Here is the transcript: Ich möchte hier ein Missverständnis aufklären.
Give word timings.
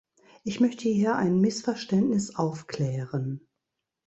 Ich 0.43 0.59
möchte 0.59 0.89
hier 0.89 1.15
ein 1.15 1.41
Missverständnis 1.41 2.35
aufklären. 2.35 3.45